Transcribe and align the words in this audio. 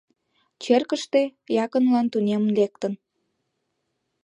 Черкыште 0.63 1.21
якынлан 1.63 2.05
тунем 2.13 2.43
лектын. 2.55 2.93